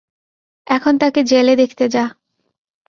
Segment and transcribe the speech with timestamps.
[0.67, 2.03] এখন তাকে জেলে দেখতে যা।